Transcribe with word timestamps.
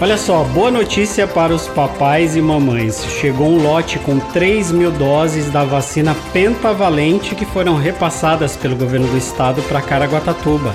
Olha 0.00 0.18
só, 0.18 0.42
boa 0.42 0.72
notícia 0.72 1.28
para 1.28 1.54
os 1.54 1.68
papais 1.68 2.34
e 2.34 2.42
mamães. 2.42 3.00
Chegou 3.20 3.46
um 3.46 3.62
lote 3.62 4.00
com 4.00 4.18
3 4.18 4.72
mil 4.72 4.90
doses 4.90 5.52
da 5.52 5.62
vacina 5.62 6.16
pentavalente 6.32 7.36
que 7.36 7.44
foram 7.44 7.76
repassadas 7.76 8.56
pelo 8.56 8.74
governo 8.74 9.06
do 9.06 9.16
estado 9.16 9.62
para 9.62 9.80
Caraguatatuba. 9.80 10.74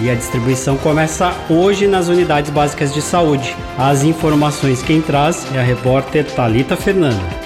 E 0.00 0.10
a 0.10 0.14
distribuição 0.14 0.76
começa 0.76 1.32
hoje 1.48 1.86
nas 1.86 2.08
unidades 2.08 2.50
básicas 2.50 2.92
de 2.92 3.00
saúde. 3.00 3.56
As 3.78 4.02
informações 4.02 4.82
quem 4.82 5.00
traz 5.00 5.46
é 5.54 5.58
a 5.58 5.62
repórter 5.62 6.24
Talita 6.34 6.76
Fernanda. 6.76 7.43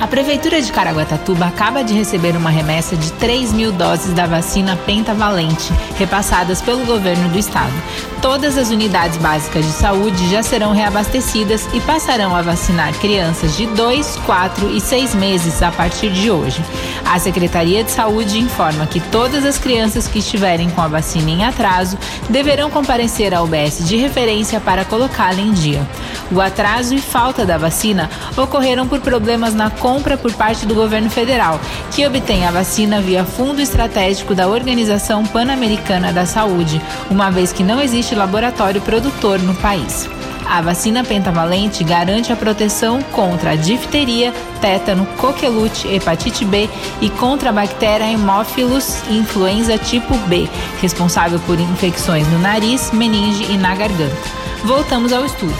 A 0.00 0.06
Prefeitura 0.06 0.60
de 0.60 0.72
Caraguatatuba 0.72 1.46
acaba 1.46 1.82
de 1.82 1.94
receber 1.94 2.36
uma 2.36 2.50
remessa 2.50 2.96
de 2.96 3.12
3 3.12 3.52
mil 3.52 3.72
doses 3.72 4.12
da 4.12 4.26
vacina 4.26 4.76
pentavalente, 4.76 5.72
repassadas 5.96 6.60
pelo 6.60 6.84
governo 6.84 7.28
do 7.28 7.38
estado. 7.38 7.72
Todas 8.20 8.56
as 8.56 8.70
unidades 8.70 9.16
básicas 9.18 9.64
de 9.64 9.72
saúde 9.72 10.30
já 10.30 10.42
serão 10.42 10.72
reabastecidas 10.72 11.68
e 11.72 11.80
passarão 11.80 12.36
a 12.36 12.42
vacinar 12.42 12.92
crianças 12.94 13.56
de 13.56 13.66
2, 13.66 14.16
4 14.26 14.70
e 14.70 14.80
6 14.80 15.14
meses 15.14 15.62
a 15.62 15.70
partir 15.70 16.10
de 16.10 16.30
hoje. 16.30 16.64
A 17.04 17.18
Secretaria 17.18 17.82
de 17.82 17.90
Saúde 17.90 18.38
informa 18.38 18.86
que 18.86 19.00
todas 19.00 19.44
as 19.44 19.58
crianças 19.58 20.06
que 20.06 20.20
estiverem 20.20 20.70
com 20.70 20.80
a 20.80 20.88
vacina 20.88 21.30
em 21.30 21.44
atraso 21.44 21.98
deverão 22.28 22.70
comparecer 22.70 23.34
à 23.34 23.42
UBS 23.42 23.86
de 23.86 23.96
referência 23.96 24.60
para 24.60 24.84
colocá-la 24.84 25.40
em 25.40 25.52
dia. 25.52 25.86
O 26.30 26.40
atraso 26.40 26.94
e 26.94 26.98
falta 26.98 27.44
da 27.44 27.58
vacina 27.58 28.08
ocorreram 28.36 28.86
por 28.86 29.00
problemas 29.00 29.52
na 29.52 29.68
compra 29.82 30.16
por 30.16 30.32
parte 30.32 30.64
do 30.64 30.76
governo 30.76 31.10
federal, 31.10 31.60
que 31.90 32.06
obtém 32.06 32.46
a 32.46 32.52
vacina 32.52 33.00
via 33.00 33.24
Fundo 33.24 33.60
Estratégico 33.60 34.32
da 34.32 34.46
Organização 34.46 35.26
Pan-Americana 35.26 36.12
da 36.12 36.24
Saúde, 36.24 36.80
uma 37.10 37.32
vez 37.32 37.52
que 37.52 37.64
não 37.64 37.82
existe 37.82 38.14
laboratório 38.14 38.80
produtor 38.80 39.40
no 39.40 39.54
país. 39.56 40.08
A 40.48 40.60
vacina 40.60 41.02
pentavalente 41.02 41.82
garante 41.82 42.32
a 42.32 42.36
proteção 42.36 43.02
contra 43.10 43.50
a 43.50 43.56
difteria, 43.56 44.32
tétano, 44.60 45.04
coqueluche, 45.18 45.88
hepatite 45.88 46.44
B 46.44 46.68
e 47.00 47.10
contra 47.10 47.50
a 47.50 47.52
bactéria 47.52 48.06
Haemophilus 48.06 49.02
influenza 49.10 49.76
tipo 49.78 50.16
B, 50.28 50.48
responsável 50.80 51.40
por 51.40 51.58
infecções 51.58 52.28
no 52.28 52.38
nariz, 52.38 52.92
meninge 52.92 53.50
e 53.50 53.56
na 53.56 53.74
garganta. 53.74 54.30
Voltamos 54.64 55.12
ao 55.12 55.24
estudo. 55.24 55.54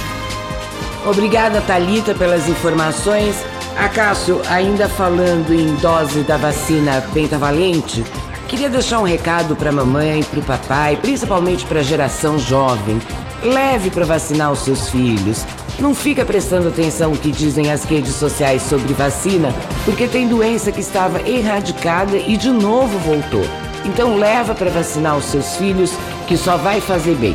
Obrigada, 1.04 1.60
Talita, 1.60 2.14
pelas 2.14 2.48
informações. 2.48 3.34
Acácio, 3.76 4.42
ainda 4.50 4.86
falando 4.86 5.52
em 5.52 5.74
dose 5.76 6.20
da 6.20 6.36
vacina 6.36 7.02
pentavalente, 7.14 8.04
queria 8.46 8.68
deixar 8.68 9.00
um 9.00 9.04
recado 9.04 9.56
para 9.56 9.70
a 9.70 9.72
mamãe 9.72 10.20
e 10.20 10.24
para 10.24 10.40
o 10.40 10.42
papai, 10.42 10.96
principalmente 10.96 11.64
para 11.64 11.80
a 11.80 11.82
geração 11.82 12.38
jovem. 12.38 13.00
Leve 13.42 13.90
para 13.90 14.04
vacinar 14.04 14.52
os 14.52 14.60
seus 14.60 14.90
filhos. 14.90 15.44
Não 15.78 15.94
fica 15.94 16.24
prestando 16.24 16.68
atenção 16.68 17.12
no 17.12 17.16
que 17.16 17.32
dizem 17.32 17.72
as 17.72 17.84
redes 17.84 18.14
sociais 18.14 18.62
sobre 18.62 18.92
vacina, 18.92 19.52
porque 19.86 20.06
tem 20.06 20.28
doença 20.28 20.70
que 20.70 20.80
estava 20.80 21.26
erradicada 21.26 22.16
e 22.16 22.36
de 22.36 22.50
novo 22.50 22.98
voltou. 22.98 23.44
Então 23.86 24.16
leva 24.16 24.54
para 24.54 24.70
vacinar 24.70 25.16
os 25.16 25.24
seus 25.24 25.56
filhos, 25.56 25.92
que 26.28 26.36
só 26.36 26.58
vai 26.58 26.80
fazer 26.80 27.16
bem. 27.16 27.34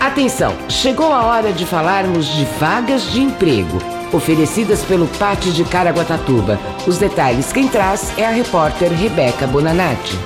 Atenção, 0.00 0.54
chegou 0.68 1.12
a 1.12 1.22
hora 1.24 1.52
de 1.52 1.66
falarmos 1.66 2.26
de 2.26 2.44
vagas 2.58 3.12
de 3.12 3.20
emprego 3.20 3.91
oferecidas 4.12 4.82
pelo 4.82 5.06
Pátio 5.06 5.52
de 5.52 5.64
Caraguatatuba. 5.64 6.58
Os 6.86 6.98
detalhes 6.98 7.52
quem 7.52 7.68
traz 7.68 8.12
é 8.16 8.26
a 8.26 8.30
repórter 8.30 8.92
Rebeca 8.92 9.46
Bonanati. 9.46 10.18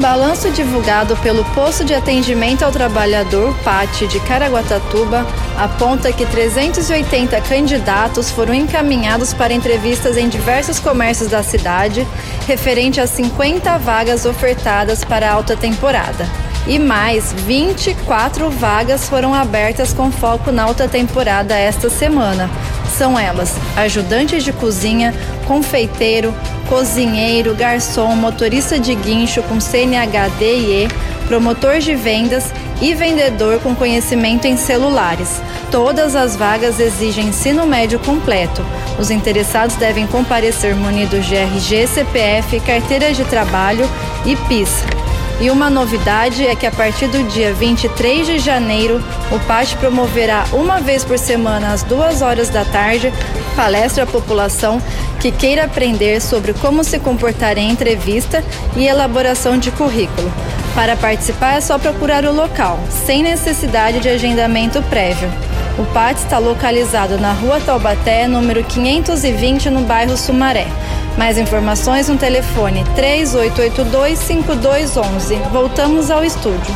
Balanço 0.00 0.50
divulgado 0.50 1.14
pelo 1.18 1.44
Posto 1.54 1.84
de 1.84 1.92
Atendimento 1.92 2.64
ao 2.64 2.72
Trabalhador 2.72 3.54
PAT 3.62 4.06
de 4.06 4.18
Caraguatatuba 4.20 5.26
aponta 5.58 6.10
que 6.10 6.24
380 6.24 7.38
candidatos 7.42 8.30
foram 8.30 8.54
encaminhados 8.54 9.34
para 9.34 9.52
entrevistas 9.52 10.16
em 10.16 10.26
diversos 10.26 10.78
comércios 10.78 11.28
da 11.28 11.42
cidade, 11.42 12.08
referente 12.46 12.98
a 12.98 13.06
50 13.06 13.76
vagas 13.76 14.24
ofertadas 14.24 15.04
para 15.04 15.28
a 15.28 15.34
alta 15.34 15.54
temporada. 15.54 16.26
E 16.66 16.78
mais 16.78 17.34
24 17.34 18.48
vagas 18.50 19.06
foram 19.06 19.34
abertas 19.34 19.92
com 19.92 20.10
foco 20.10 20.50
na 20.50 20.62
alta 20.62 20.88
temporada 20.88 21.54
esta 21.54 21.90
semana, 21.90 22.48
são 22.90 23.18
elas: 23.18 23.54
ajudante 23.76 24.40
de 24.42 24.52
cozinha, 24.52 25.14
confeiteiro, 25.46 26.34
cozinheiro, 26.68 27.54
garçom, 27.54 28.14
motorista 28.14 28.78
de 28.78 28.94
guincho 28.94 29.42
com 29.42 29.60
CNHD 29.60 30.44
e 30.44 30.84
E, 30.84 30.88
promotor 31.26 31.78
de 31.78 31.94
vendas 31.94 32.52
e 32.80 32.94
vendedor 32.94 33.60
com 33.60 33.74
conhecimento 33.74 34.46
em 34.46 34.56
celulares. 34.56 35.40
Todas 35.70 36.16
as 36.16 36.34
vagas 36.34 36.80
exigem 36.80 37.26
ensino 37.26 37.66
médio 37.66 37.98
completo. 37.98 38.64
Os 38.98 39.10
interessados 39.10 39.76
devem 39.76 40.06
comparecer 40.06 40.74
munidos 40.74 41.26
de 41.26 41.36
RG, 41.36 41.86
CPF, 41.86 42.60
carteira 42.60 43.12
de 43.12 43.24
trabalho 43.24 43.88
e 44.26 44.34
PIS. 44.48 44.99
E 45.40 45.50
uma 45.50 45.70
novidade 45.70 46.46
é 46.46 46.54
que 46.54 46.66
a 46.66 46.70
partir 46.70 47.06
do 47.06 47.22
dia 47.24 47.54
23 47.54 48.26
de 48.26 48.38
janeiro, 48.38 49.02
o 49.32 49.38
PAT 49.46 49.74
promoverá 49.76 50.44
uma 50.52 50.80
vez 50.80 51.02
por 51.02 51.18
semana, 51.18 51.72
às 51.72 51.82
duas 51.82 52.20
horas 52.20 52.50
da 52.50 52.62
tarde, 52.62 53.10
palestra 53.56 54.04
à 54.04 54.06
população 54.06 54.82
que 55.18 55.32
queira 55.32 55.64
aprender 55.64 56.20
sobre 56.20 56.52
como 56.52 56.84
se 56.84 56.98
comportar 56.98 57.56
em 57.56 57.70
entrevista 57.70 58.44
e 58.76 58.86
elaboração 58.86 59.56
de 59.56 59.70
currículo. 59.70 60.30
Para 60.74 60.94
participar 60.94 61.56
é 61.56 61.60
só 61.62 61.78
procurar 61.78 62.26
o 62.26 62.34
local, 62.34 62.78
sem 62.90 63.22
necessidade 63.22 63.98
de 63.98 64.10
agendamento 64.10 64.82
prévio. 64.84 65.30
O 65.78 65.84
PAT 65.86 66.18
está 66.18 66.38
localizado 66.38 67.18
na 67.18 67.32
Rua 67.32 67.58
Taubaté, 67.60 68.28
número 68.28 68.62
520, 68.62 69.70
no 69.70 69.80
bairro 69.80 70.18
Sumaré. 70.18 70.66
Mais 71.16 71.38
informações 71.38 72.08
no 72.08 72.16
telefone 72.16 72.84
3882-5211. 72.96 75.48
Voltamos 75.50 76.10
ao 76.10 76.24
estúdio. 76.24 76.74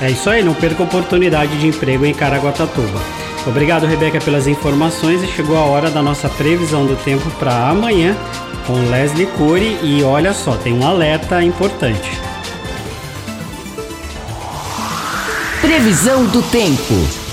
É 0.00 0.10
isso 0.10 0.28
aí, 0.30 0.42
não 0.42 0.54
perca 0.54 0.82
a 0.82 0.86
oportunidade 0.86 1.58
de 1.58 1.66
emprego 1.66 2.04
em 2.04 2.14
Caraguatatuba. 2.14 3.00
Obrigado, 3.46 3.86
Rebeca, 3.86 4.20
pelas 4.20 4.46
informações 4.46 5.22
e 5.22 5.28
chegou 5.28 5.56
a 5.56 5.64
hora 5.64 5.90
da 5.90 6.02
nossa 6.02 6.28
previsão 6.28 6.86
do 6.86 6.96
tempo 6.96 7.30
para 7.38 7.68
amanhã 7.68 8.16
com 8.66 8.74
Leslie 8.90 9.26
Cury 9.26 9.78
e 9.82 10.02
olha 10.02 10.34
só, 10.34 10.56
tem 10.56 10.74
um 10.74 10.86
alerta 10.86 11.42
importante. 11.42 12.10
Previsão 15.62 16.26
do 16.26 16.42
tempo. 16.42 17.27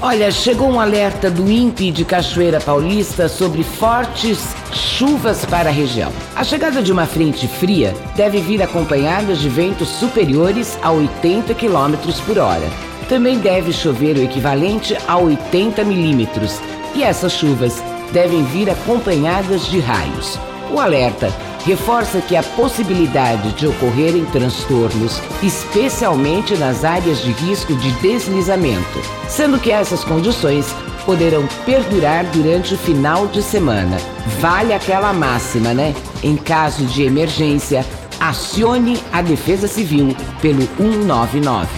Olha, 0.00 0.30
chegou 0.30 0.70
um 0.70 0.78
alerta 0.78 1.28
do 1.28 1.50
INPE 1.50 1.90
de 1.90 2.04
Cachoeira 2.04 2.60
Paulista 2.60 3.28
sobre 3.28 3.64
fortes 3.64 4.54
chuvas 4.72 5.44
para 5.44 5.70
a 5.70 5.72
região. 5.72 6.12
A 6.36 6.44
chegada 6.44 6.80
de 6.80 6.92
uma 6.92 7.04
frente 7.04 7.48
fria 7.48 7.92
deve 8.14 8.40
vir 8.40 8.62
acompanhada 8.62 9.34
de 9.34 9.48
ventos 9.48 9.88
superiores 9.88 10.78
a 10.82 10.92
80 10.92 11.52
km 11.54 11.96
por 12.24 12.38
hora. 12.38 12.70
Também 13.08 13.40
deve 13.40 13.72
chover 13.72 14.16
o 14.16 14.22
equivalente 14.22 14.96
a 15.08 15.18
80 15.18 15.82
milímetros 15.82 16.60
e 16.94 17.02
essas 17.02 17.32
chuvas 17.32 17.82
devem 18.12 18.44
vir 18.44 18.70
acompanhadas 18.70 19.66
de 19.66 19.80
raios. 19.80 20.38
O 20.72 20.78
alerta 20.78 21.32
reforça 21.64 22.20
que 22.20 22.36
a 22.36 22.42
possibilidade 22.42 23.52
de 23.52 23.66
ocorrerem 23.66 24.24
transtornos, 24.26 25.20
especialmente 25.42 26.56
nas 26.56 26.84
áreas 26.84 27.20
de 27.22 27.32
risco 27.32 27.74
de 27.74 27.90
deslizamento, 28.00 29.00
sendo 29.28 29.58
que 29.58 29.70
essas 29.70 30.04
condições 30.04 30.66
poderão 31.04 31.46
perdurar 31.64 32.24
durante 32.26 32.74
o 32.74 32.78
final 32.78 33.26
de 33.26 33.42
semana. 33.42 33.96
Vale 34.40 34.74
aquela 34.74 35.12
máxima, 35.12 35.72
né? 35.72 35.94
Em 36.22 36.36
caso 36.36 36.84
de 36.84 37.02
emergência, 37.02 37.84
acione 38.20 38.98
a 39.12 39.22
Defesa 39.22 39.66
Civil 39.66 40.14
pelo 40.42 40.62
199. 40.76 41.68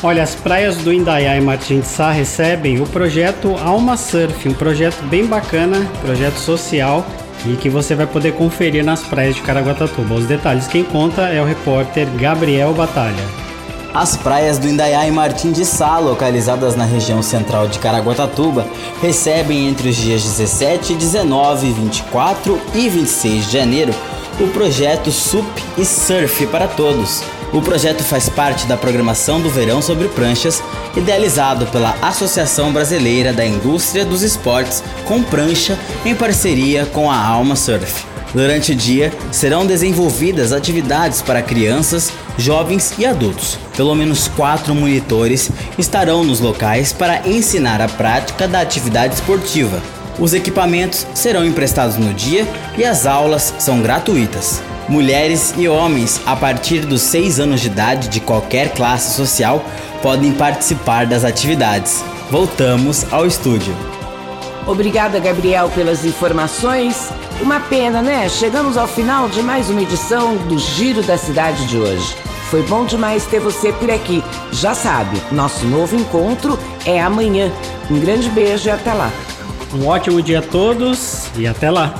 Olha, 0.00 0.22
as 0.22 0.34
praias 0.36 0.76
do 0.76 0.92
Indaiá 0.92 1.36
e 1.36 1.40
Martins 1.40 1.82
de 1.82 1.88
Sá 1.88 2.12
recebem 2.12 2.80
o 2.80 2.86
projeto 2.86 3.56
Alma 3.56 3.96
Surf, 3.96 4.48
um 4.48 4.54
projeto 4.54 5.02
bem 5.06 5.26
bacana, 5.26 5.84
projeto 6.00 6.36
social 6.36 7.04
e 7.46 7.56
que 7.56 7.68
você 7.68 7.94
vai 7.94 8.06
poder 8.06 8.32
conferir 8.34 8.84
nas 8.84 9.02
praias 9.02 9.34
de 9.34 9.42
Caraguatatuba. 9.42 10.14
Os 10.14 10.26
detalhes 10.26 10.66
quem 10.66 10.84
conta 10.84 11.22
é 11.28 11.40
o 11.40 11.44
repórter 11.44 12.06
Gabriel 12.16 12.72
Batalha. 12.74 13.24
As 13.94 14.16
praias 14.16 14.58
do 14.58 14.68
Indaiá 14.68 15.08
e 15.08 15.10
Martim 15.10 15.50
de 15.50 15.64
Sá, 15.64 15.98
localizadas 15.98 16.76
na 16.76 16.84
região 16.84 17.22
central 17.22 17.66
de 17.68 17.78
Caraguatatuba, 17.78 18.66
recebem 19.00 19.66
entre 19.68 19.88
os 19.88 19.96
dias 19.96 20.22
17, 20.22 20.94
19, 20.94 21.72
24 21.72 22.60
e 22.74 22.88
26 22.88 23.46
de 23.46 23.52
janeiro 23.52 23.94
o 24.40 24.46
projeto 24.48 25.10
SUP 25.10 25.46
e 25.76 25.84
Surf 25.84 26.46
para 26.46 26.68
Todos. 26.68 27.24
O 27.52 27.62
projeto 27.62 28.02
faz 28.02 28.28
parte 28.28 28.66
da 28.66 28.76
programação 28.76 29.40
do 29.40 29.48
Verão 29.48 29.80
sobre 29.80 30.06
Pranchas, 30.08 30.62
idealizado 30.94 31.66
pela 31.68 31.96
Associação 32.02 32.72
Brasileira 32.72 33.32
da 33.32 33.44
Indústria 33.44 34.04
dos 34.04 34.22
Esportes 34.22 34.84
com 35.06 35.22
Prancha 35.22 35.78
em 36.04 36.14
parceria 36.14 36.84
com 36.84 37.10
a 37.10 37.16
Alma 37.16 37.56
Surf. 37.56 38.04
Durante 38.34 38.72
o 38.72 38.74
dia, 38.74 39.10
serão 39.32 39.64
desenvolvidas 39.64 40.52
atividades 40.52 41.22
para 41.22 41.40
crianças, 41.40 42.12
jovens 42.36 42.92
e 42.98 43.06
adultos. 43.06 43.58
Pelo 43.74 43.94
menos 43.94 44.28
quatro 44.28 44.74
monitores 44.74 45.50
estarão 45.78 46.22
nos 46.22 46.40
locais 46.40 46.92
para 46.92 47.26
ensinar 47.26 47.80
a 47.80 47.88
prática 47.88 48.46
da 48.46 48.60
atividade 48.60 49.14
esportiva. 49.14 49.80
Os 50.18 50.34
equipamentos 50.34 51.06
serão 51.14 51.44
emprestados 51.44 51.96
no 51.96 52.12
dia 52.12 52.46
e 52.76 52.84
as 52.84 53.06
aulas 53.06 53.54
são 53.58 53.80
gratuitas. 53.80 54.60
Mulheres 54.88 55.54
e 55.56 55.68
homens 55.68 56.20
a 56.26 56.34
partir 56.34 56.80
dos 56.80 57.02
6 57.02 57.38
anos 57.38 57.60
de 57.60 57.68
idade 57.68 58.08
de 58.08 58.20
qualquer 58.20 58.72
classe 58.72 59.14
social 59.14 59.64
podem 60.02 60.32
participar 60.32 61.06
das 61.06 61.24
atividades. 61.24 62.02
Voltamos 62.30 63.06
ao 63.12 63.26
estúdio. 63.26 63.74
Obrigada, 64.66 65.20
Gabriel, 65.20 65.70
pelas 65.70 66.04
informações. 66.04 67.10
Uma 67.40 67.60
pena, 67.60 68.02
né? 68.02 68.28
Chegamos 68.28 68.76
ao 68.76 68.88
final 68.88 69.28
de 69.28 69.40
mais 69.40 69.70
uma 69.70 69.82
edição 69.82 70.36
do 70.48 70.58
Giro 70.58 71.02
da 71.02 71.16
Cidade 71.16 71.64
de 71.66 71.78
hoje. 71.78 72.16
Foi 72.50 72.62
bom 72.62 72.84
demais 72.84 73.24
ter 73.26 73.40
você 73.40 73.72
por 73.72 73.90
aqui. 73.90 74.24
Já 74.50 74.74
sabe, 74.74 75.20
nosso 75.30 75.64
novo 75.66 75.94
encontro 75.94 76.58
é 76.84 77.00
amanhã. 77.00 77.52
Um 77.90 78.00
grande 78.00 78.28
beijo 78.30 78.68
e 78.68 78.70
até 78.70 78.92
lá. 78.92 79.12
Um 79.72 79.86
ótimo 79.86 80.22
dia 80.22 80.38
a 80.38 80.42
todos 80.42 81.28
e 81.36 81.46
até 81.46 81.70
lá. 81.70 81.94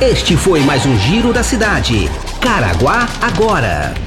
Este 0.00 0.36
foi 0.36 0.60
mais 0.60 0.84
um 0.84 0.98
Giro 0.98 1.32
da 1.32 1.42
Cidade. 1.42 2.10
Caraguá 2.40 3.08
agora. 3.22 4.03